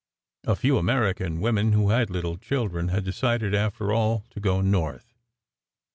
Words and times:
A 0.47 0.55
few 0.55 0.79
American 0.79 1.41
women 1.41 1.73
who 1.73 1.91
had 1.91 2.09
little 2.09 2.35
children 2.35 2.87
had 2.87 3.03
decided 3.05 3.53
after 3.53 3.93
all 3.93 4.25
to 4.31 4.39
go 4.39 4.59
north. 4.59 5.13